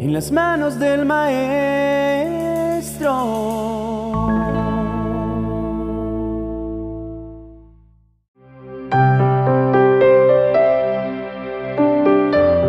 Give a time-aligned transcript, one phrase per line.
[0.00, 1.50] en las manos del Maestro.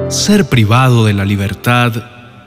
[0.09, 1.93] Ser privado de la libertad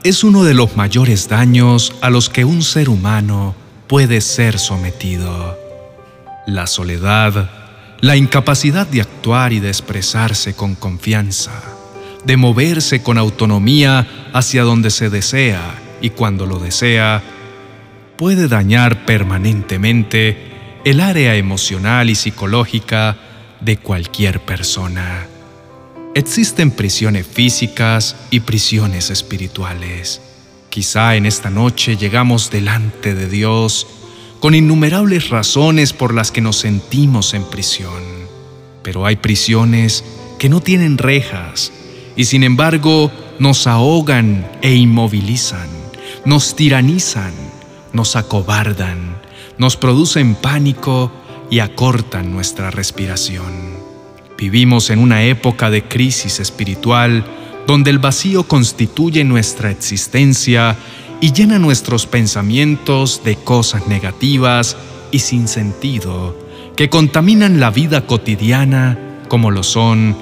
[0.03, 3.55] es uno de los mayores daños a los que un ser humano
[3.87, 5.57] puede ser sometido.
[6.45, 7.49] La soledad,
[8.01, 11.74] la incapacidad de actuar y de expresarse con confianza,
[12.25, 17.21] de moverse con autonomía hacia donde se desea y cuando lo desea,
[18.17, 23.17] puede dañar permanentemente el área emocional y psicológica
[23.61, 25.27] de cualquier persona.
[26.13, 30.21] Existen prisiones físicas y prisiones espirituales.
[30.69, 33.87] Quizá en esta noche llegamos delante de Dios
[34.39, 38.03] con innumerables razones por las que nos sentimos en prisión.
[38.83, 40.03] Pero hay prisiones
[40.37, 41.71] que no tienen rejas
[42.15, 45.67] y sin embargo nos ahogan e inmovilizan,
[46.25, 47.33] nos tiranizan,
[47.93, 49.17] nos acobardan,
[49.57, 51.11] nos producen pánico
[51.49, 53.75] y acortan nuestra respiración.
[54.37, 57.25] Vivimos en una época de crisis espiritual
[57.67, 60.75] donde el vacío constituye nuestra existencia
[61.21, 64.77] y llena nuestros pensamientos de cosas negativas
[65.11, 66.37] y sin sentido
[66.75, 70.17] que contaminan la vida cotidiana como lo son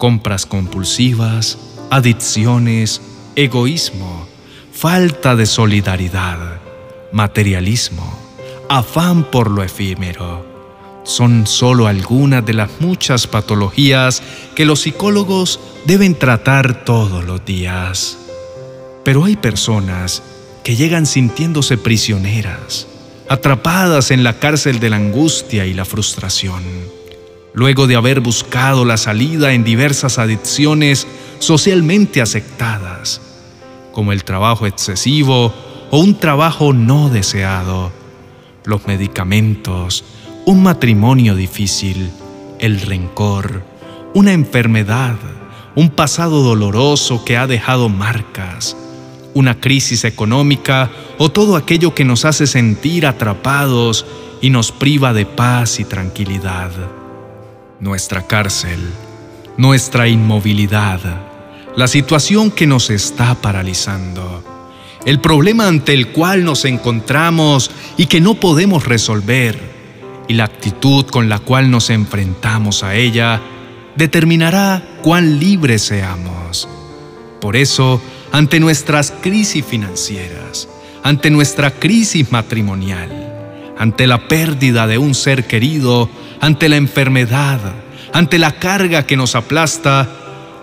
[0.00, 1.58] compras compulsivas,
[1.90, 3.00] adicciones,
[3.36, 4.26] egoísmo,
[4.72, 6.60] falta de solidaridad,
[7.12, 8.18] materialismo,
[8.68, 10.50] afán por lo efímero
[11.10, 14.22] son solo algunas de las muchas patologías
[14.54, 18.18] que los psicólogos deben tratar todos los días.
[19.04, 20.22] Pero hay personas
[20.62, 22.86] que llegan sintiéndose prisioneras,
[23.28, 26.62] atrapadas en la cárcel de la angustia y la frustración,
[27.52, 31.06] luego de haber buscado la salida en diversas adicciones
[31.38, 33.20] socialmente aceptadas,
[33.92, 35.52] como el trabajo excesivo
[35.90, 37.90] o un trabajo no deseado,
[38.64, 40.04] los medicamentos,
[40.46, 42.10] un matrimonio difícil,
[42.58, 43.62] el rencor,
[44.14, 45.16] una enfermedad,
[45.74, 48.76] un pasado doloroso que ha dejado marcas,
[49.34, 54.04] una crisis económica o todo aquello que nos hace sentir atrapados
[54.40, 56.70] y nos priva de paz y tranquilidad.
[57.80, 58.78] Nuestra cárcel,
[59.56, 61.00] nuestra inmovilidad,
[61.74, 64.44] la situación que nos está paralizando,
[65.06, 69.58] el problema ante el cual nos encontramos y que no podemos resolver,
[70.28, 73.40] y la actitud con la cual nos enfrentamos a ella
[73.96, 76.68] determinará cuán libres seamos.
[77.40, 80.68] Por eso, ante nuestras crisis financieras,
[81.02, 83.29] ante nuestra crisis matrimonial,
[83.80, 87.58] ante la pérdida de un ser querido, ante la enfermedad,
[88.12, 90.06] ante la carga que nos aplasta,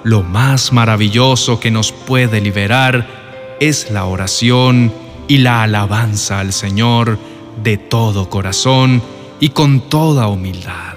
[0.03, 4.93] lo más maravilloso que nos puede liberar es la oración
[5.27, 7.17] y la alabanza al Señor
[7.63, 9.01] de todo corazón
[9.39, 10.93] y con toda humildad.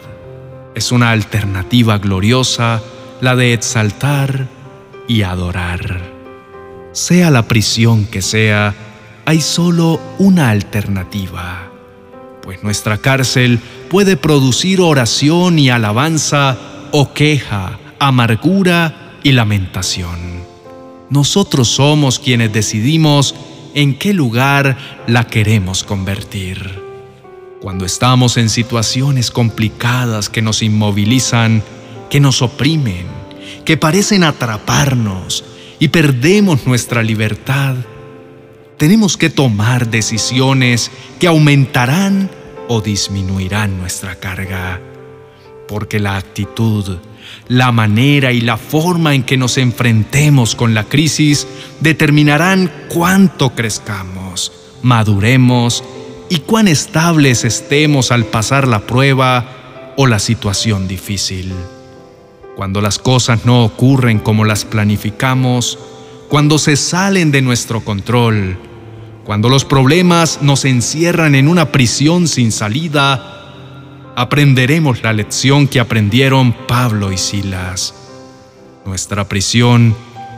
[0.74, 2.82] Es una alternativa gloriosa
[3.22, 4.46] la de exaltar
[5.08, 6.02] y adorar.
[6.92, 8.74] Sea la prisión que sea,
[9.24, 11.69] hay solo una alternativa,
[12.42, 16.58] pues nuestra cárcel puede producir oración y alabanza
[16.92, 20.40] o queja, amargura y lamentación.
[21.10, 23.34] Nosotros somos quienes decidimos
[23.74, 26.80] en qué lugar la queremos convertir.
[27.60, 31.62] Cuando estamos en situaciones complicadas que nos inmovilizan,
[32.08, 33.06] que nos oprimen,
[33.64, 35.44] que parecen atraparnos
[35.78, 37.74] y perdemos nuestra libertad,
[38.80, 42.30] tenemos que tomar decisiones que aumentarán
[42.66, 44.80] o disminuirán nuestra carga.
[45.68, 46.96] Porque la actitud,
[47.46, 51.46] la manera y la forma en que nos enfrentemos con la crisis
[51.80, 55.84] determinarán cuánto crezcamos, maduremos
[56.30, 61.52] y cuán estables estemos al pasar la prueba o la situación difícil.
[62.56, 65.78] Cuando las cosas no ocurren como las planificamos,
[66.30, 68.69] cuando se salen de nuestro control,
[69.24, 76.52] cuando los problemas nos encierran en una prisión sin salida, aprenderemos la lección que aprendieron
[76.66, 77.94] Pablo y Silas.
[78.84, 79.94] Nuestra prisión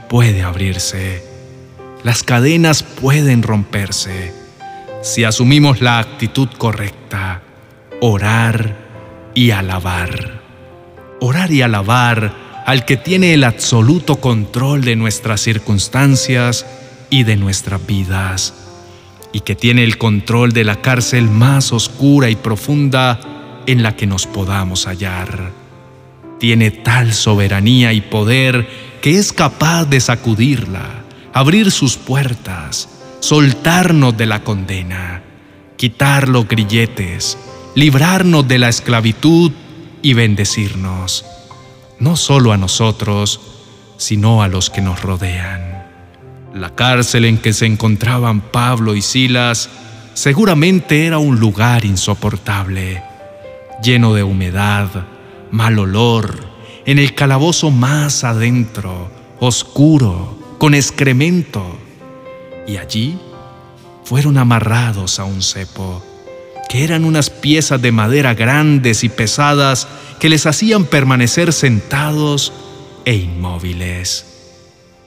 [0.09, 1.25] puede abrirse,
[2.05, 4.43] las cadenas pueden romperse
[5.03, 7.43] si asumimos la actitud correcta,
[8.01, 8.77] orar
[9.35, 10.41] y alabar.
[11.21, 16.67] Orar y alabar al que tiene el absoluto control de nuestras circunstancias
[17.11, 18.55] y de nuestras vidas,
[19.33, 23.21] y que tiene el control de la cárcel más oscura y profunda
[23.67, 25.53] en la que nos podamos hallar.
[26.39, 28.69] Tiene tal soberanía y poder
[29.01, 32.89] que es capaz de sacudirla, abrir sus puertas,
[33.21, 35.23] soltarnos de la condena,
[35.77, 37.39] quitar los grilletes,
[37.75, 39.53] librarnos de la esclavitud
[40.03, 41.25] y bendecirnos,
[41.99, 43.41] no solo a nosotros,
[43.97, 45.82] sino a los que nos rodean.
[46.55, 49.71] La cárcel en que se encontraban Pablo y Silas
[50.13, 53.03] seguramente era un lugar insoportable,
[53.83, 54.91] lleno de humedad,
[55.51, 56.47] mal olor,
[56.85, 59.11] en el calabozo más adentro,
[59.41, 61.79] oscuro, con excremento.
[62.67, 63.19] Y allí
[64.05, 66.05] fueron amarrados a un cepo,
[66.69, 69.89] que eran unas piezas de madera grandes y pesadas
[70.21, 72.53] que les hacían permanecer sentados
[73.07, 74.32] e inmóviles.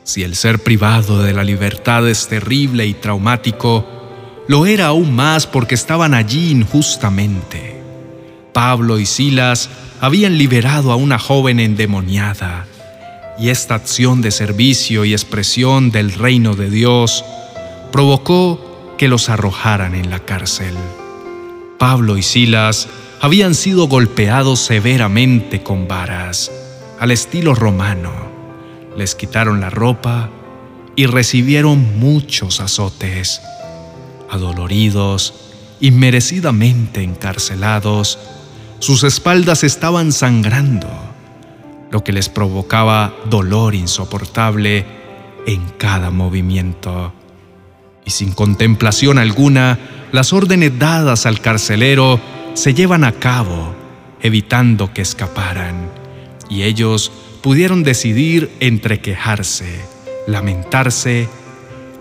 [0.06, 3.84] Si el ser privado de la libertad es terrible y traumático,
[4.48, 7.82] lo era aún más porque estaban allí injustamente.
[8.54, 9.68] Pablo y Silas
[10.00, 12.68] habían liberado a una joven endemoniada,
[13.40, 17.26] y esta acción de servicio y expresión del reino de Dios
[17.92, 20.76] provocó que los arrojaran en la cárcel.
[21.80, 22.88] Pablo y Silas
[23.22, 26.52] habían sido golpeados severamente con varas,
[27.00, 28.35] al estilo romano.
[28.98, 30.30] Les quitaron la ropa
[30.96, 33.42] y recibieron muchos azotes.
[34.30, 35.34] Adoloridos,
[35.80, 38.18] inmerecidamente encarcelados,
[38.80, 40.88] sus espaldas estaban sangrando,
[41.92, 44.86] lo que les provocaba dolor insoportable
[45.46, 47.14] en cada movimiento.
[48.06, 49.80] Y sin contemplación alguna,
[50.12, 52.20] las órdenes dadas al carcelero
[52.54, 53.76] se llevan a cabo,
[54.22, 55.90] evitando que escaparan,
[56.50, 57.12] y ellos
[57.46, 59.80] pudieron decidir entre quejarse,
[60.26, 61.30] lamentarse,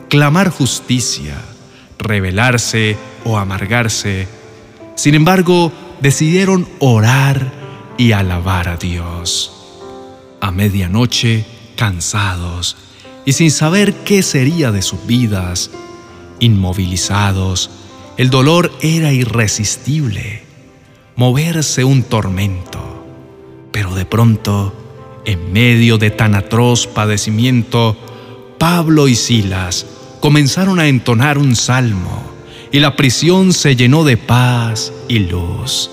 [0.08, 1.36] clamar justicia,
[1.98, 2.96] rebelarse
[3.26, 4.26] o amargarse.
[4.94, 5.70] Sin embargo,
[6.00, 7.52] decidieron orar
[7.98, 9.52] y alabar a Dios.
[10.40, 11.44] A medianoche,
[11.76, 12.78] cansados
[13.26, 15.70] y sin saber qué sería de sus vidas,
[16.40, 17.68] inmovilizados,
[18.16, 20.42] el dolor era irresistible,
[21.16, 23.04] moverse un tormento.
[23.72, 24.83] Pero de pronto,
[25.24, 27.96] en medio de tan atroz padecimiento,
[28.58, 29.86] Pablo y Silas
[30.20, 32.22] comenzaron a entonar un salmo
[32.72, 35.90] y la prisión se llenó de paz y luz,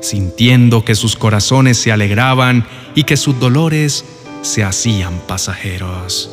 [0.00, 4.04] sintiendo que sus corazones se alegraban y que sus dolores
[4.42, 6.30] se hacían pasajeros.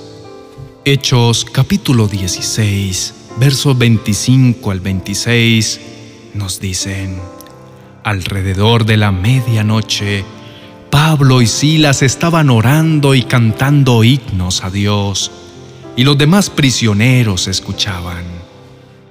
[0.84, 5.82] Hechos capítulo 16, versos 25 al 26
[6.36, 7.20] nos dicen,
[8.04, 10.24] alrededor de la medianoche,
[10.96, 15.30] Pablo y Silas estaban orando y cantando himnos a Dios,
[15.98, 18.24] y los demás prisioneros escuchaban.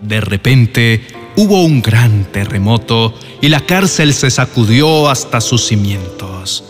[0.00, 6.64] De repente hubo un gran terremoto y la cárcel se sacudió hasta sus cimientos.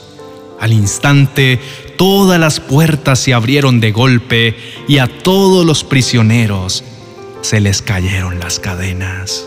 [0.58, 1.61] Al instante,
[1.96, 4.56] todas las puertas se abrieron de golpe
[4.88, 6.82] y a todos los prisioneros
[7.40, 9.46] se les cayeron las cadenas.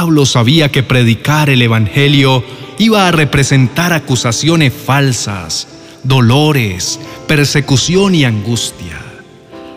[0.00, 2.42] Pablo sabía que predicar el Evangelio
[2.78, 5.68] iba a representar acusaciones falsas,
[6.04, 6.98] dolores,
[7.28, 8.98] persecución y angustia.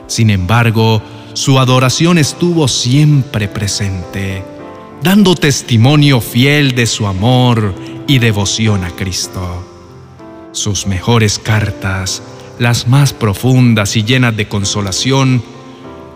[0.08, 1.02] Sin embargo,
[1.34, 4.46] su adoración estuvo siempre presente,
[5.02, 7.76] dando testimonio fiel de su amor
[8.08, 9.68] y devoción a Cristo.
[10.54, 12.24] Sus mejores cartas,
[12.60, 15.44] las más profundas y llenas de consolación,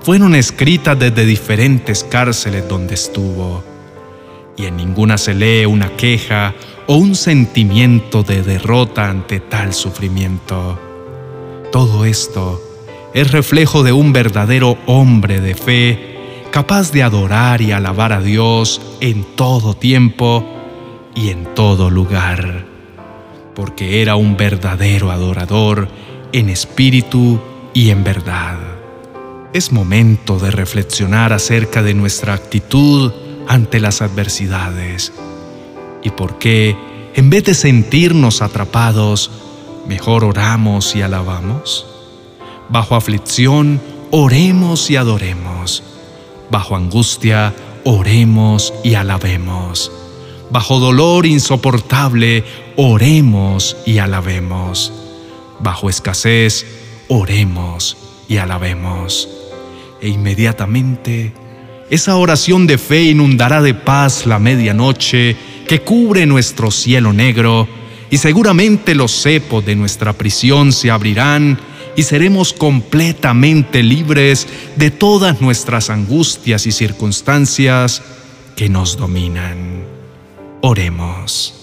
[0.02, 3.76] fueron escritas desde diferentes cárceles donde estuvo,
[4.58, 6.56] y en ninguna se lee una queja
[6.88, 10.80] o un sentimiento de derrota ante tal sufrimiento.
[11.72, 12.62] Todo esto
[13.14, 18.82] es reflejo de un verdadero hombre de fe, capaz de adorar y alabar a Dios
[19.00, 20.44] en todo tiempo
[21.14, 22.66] y en todo lugar,
[23.54, 25.88] porque era un verdadero adorador
[26.32, 27.40] en espíritu
[27.74, 28.58] y en verdad.
[29.54, 33.12] Es momento de reflexionar acerca de nuestra actitud
[33.48, 35.14] ante las adversidades
[36.04, 36.76] y por qué,
[37.16, 39.32] en vez de sentirnos atrapados,
[39.88, 41.86] mejor oramos y alabamos.
[42.70, 45.84] Bajo aflicción, oremos y adoremos.
[46.50, 49.92] Bajo angustia, oremos y alabemos.
[50.50, 52.46] Bajo dolor insoportable,
[52.78, 54.94] oremos y alabemos.
[55.60, 56.66] Bajo escasez,
[57.10, 57.98] oremos
[58.30, 59.28] y alabemos.
[60.00, 61.34] E inmediatamente,
[61.90, 65.36] esa oración de fe inundará de paz la medianoche
[65.68, 67.68] que cubre nuestro cielo negro,
[68.10, 71.60] y seguramente los cepos de nuestra prisión se abrirán
[71.96, 78.02] y seremos completamente libres de todas nuestras angustias y circunstancias
[78.56, 79.84] que nos dominan.
[80.62, 81.54] Oremos.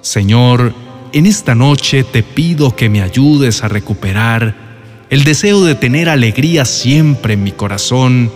[0.00, 0.74] Señor,
[1.12, 4.54] en esta noche te pido que me ayudes a recuperar
[5.10, 8.30] el deseo de tener alegría siempre en mi corazón,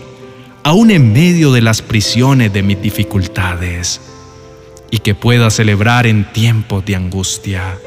[0.62, 4.00] aún en medio de las prisiones de mis dificultades,
[4.92, 7.78] y que pueda celebrar en tiempos de angustia,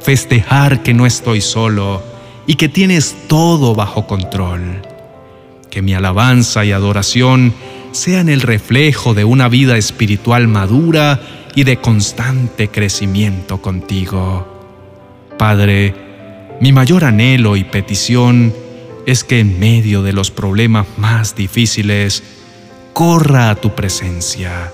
[0.00, 2.02] festejar que no estoy solo
[2.46, 4.82] y que tienes todo bajo control.
[5.70, 7.54] Que mi alabanza y adoración
[7.92, 11.20] sean el reflejo de una vida espiritual madura
[11.54, 14.46] y de constante crecimiento contigo.
[15.38, 15.94] Padre,
[16.60, 18.52] mi mayor anhelo y petición
[19.10, 22.22] es que en medio de los problemas más difíciles,
[22.92, 24.72] corra a tu presencia.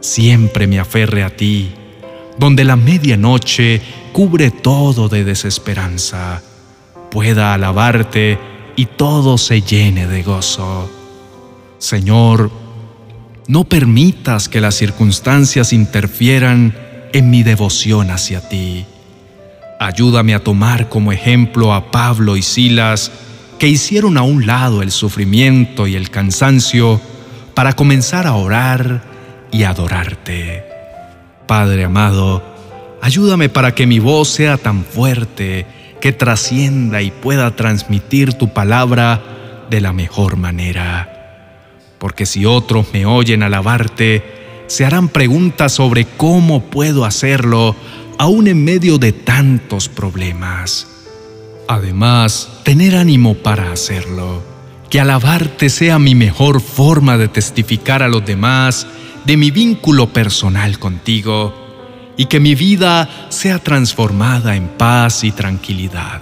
[0.00, 1.72] Siempre me aferre a ti,
[2.38, 3.82] donde la medianoche
[4.12, 6.42] cubre todo de desesperanza,
[7.10, 8.38] pueda alabarte
[8.74, 10.90] y todo se llene de gozo.
[11.78, 12.50] Señor,
[13.48, 16.74] no permitas que las circunstancias interfieran
[17.12, 18.86] en mi devoción hacia ti.
[19.78, 23.10] Ayúdame a tomar como ejemplo a Pablo y Silas,
[23.62, 27.00] que hicieron a un lado el sufrimiento y el cansancio
[27.54, 29.04] para comenzar a orar
[29.52, 30.64] y adorarte.
[31.46, 32.42] Padre amado,
[33.00, 35.64] ayúdame para que mi voz sea tan fuerte
[36.00, 39.22] que trascienda y pueda transmitir tu palabra
[39.70, 41.54] de la mejor manera.
[42.00, 47.76] Porque si otros me oyen alabarte, se harán preguntas sobre cómo puedo hacerlo
[48.18, 50.91] aún en medio de tantos problemas.
[51.72, 54.42] Además, tener ánimo para hacerlo.
[54.90, 58.86] Que alabarte sea mi mejor forma de testificar a los demás
[59.24, 61.54] de mi vínculo personal contigo
[62.18, 66.20] y que mi vida sea transformada en paz y tranquilidad.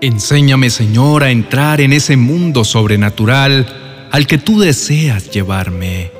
[0.00, 6.10] Enséñame, Señor, a entrar en ese mundo sobrenatural al que tú deseas llevarme.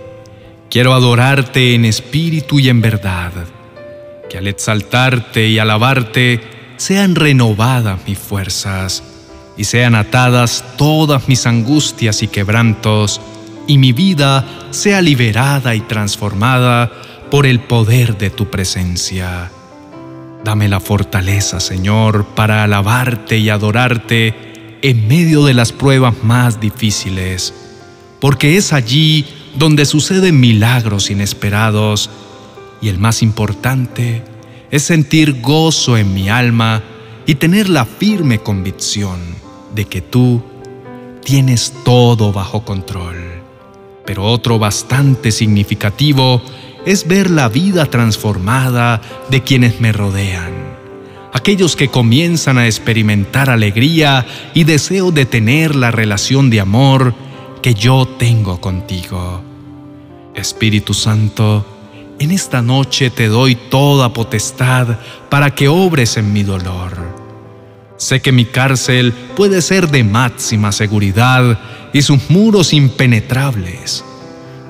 [0.70, 3.32] Quiero adorarte en espíritu y en verdad,
[4.30, 9.02] que al exaltarte y alabarte, sean renovadas mis fuerzas
[9.58, 13.20] y sean atadas todas mis angustias y quebrantos,
[13.66, 16.90] y mi vida sea liberada y transformada
[17.30, 19.50] por el poder de tu presencia.
[20.44, 27.52] Dame la fortaleza, Señor, para alabarte y adorarte en medio de las pruebas más difíciles,
[28.20, 32.10] porque es allí donde suceden milagros inesperados
[32.80, 34.22] y el más importante,
[34.70, 36.82] es sentir gozo en mi alma
[37.26, 39.18] y tener la firme convicción
[39.74, 40.42] de que tú
[41.22, 43.16] tienes todo bajo control.
[44.04, 46.42] Pero otro bastante significativo
[46.86, 50.52] es ver la vida transformada de quienes me rodean,
[51.32, 57.14] aquellos que comienzan a experimentar alegría y deseo de tener la relación de amor
[57.60, 59.42] que yo tengo contigo.
[60.34, 61.77] Espíritu Santo,
[62.18, 64.98] en esta noche te doy toda potestad
[65.28, 66.92] para que obres en mi dolor.
[67.96, 71.58] Sé que mi cárcel puede ser de máxima seguridad
[71.92, 74.04] y sus muros impenetrables,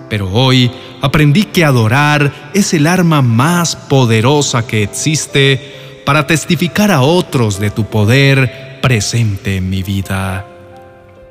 [0.09, 0.71] pero hoy
[1.03, 7.71] aprendí que adorar es el arma más poderosa que existe para testificar a otros de
[7.71, 10.47] tu poder presente en mi vida.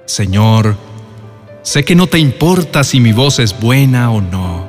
[0.05, 0.77] Señor,
[1.63, 4.66] sé que no te importa si mi voz es buena o no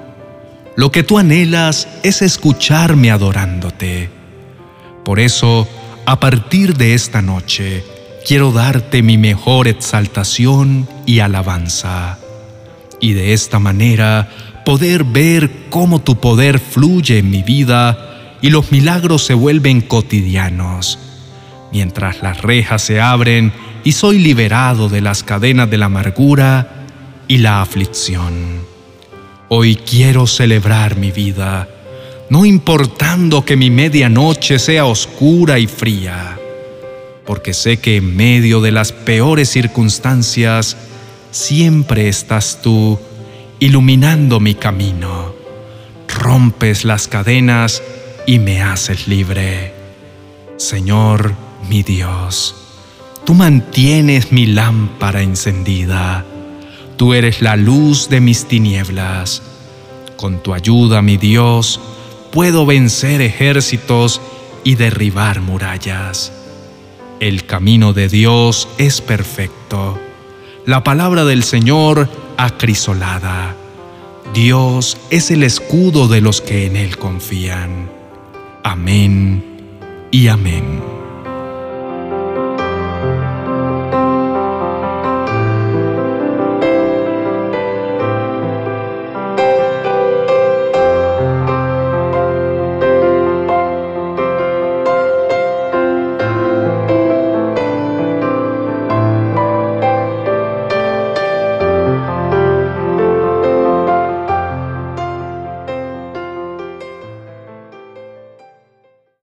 [0.79, 4.11] lo que tú anhelas es escucharme adorándote.
[5.05, 5.67] Por eso,
[6.07, 7.83] a partir de esta noche,
[8.25, 12.21] quiero darte mi mejor exaltación y alabanza.
[13.01, 14.31] Y de esta manera
[14.65, 21.01] poder ver cómo tu poder fluye en mi vida y los milagros se vuelven cotidianos,
[21.73, 26.87] mientras las rejas se abren y soy liberado de las cadenas de la amargura
[27.27, 28.68] y la aflicción.
[29.51, 31.69] Hoy quiero celebrar mi vida,
[32.29, 36.39] no importando que mi medianoche sea oscura y fría,
[37.25, 40.77] porque sé que en medio de las peores circunstancias
[41.31, 42.99] siempre estás tú
[43.59, 45.33] iluminando mi camino.
[46.09, 47.83] Rompes las cadenas
[48.27, 49.73] y me haces libre.
[50.59, 51.33] Señor,
[51.71, 52.55] mi Dios,
[53.25, 56.27] tú mantienes mi lámpara encendida
[56.99, 59.41] Tú eres la luz de mis tinieblas.
[60.17, 61.81] Con tu ayuda, mi Dios,
[62.33, 64.21] puedo vencer ejércitos
[64.65, 66.33] y derribar murallas.
[67.21, 69.97] El camino de Dios es perfecto.
[70.67, 73.55] La palabra del Señor acrisolada.
[74.35, 77.89] Dios es el escudo de los que en Él confían.
[78.65, 79.45] Amén
[80.11, 80.88] y amén.